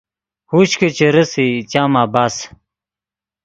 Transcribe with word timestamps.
ہوش 0.51 0.69
کہ 0.79 0.87
چے 0.97 1.07
رېسئے 1.15 1.45
چام 1.71 1.91
عبث 2.03 2.35